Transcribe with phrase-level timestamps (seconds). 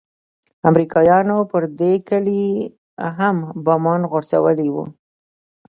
[0.69, 2.43] امريکايانو پر دې کلي
[3.17, 4.85] هم بمان غورځولي وو.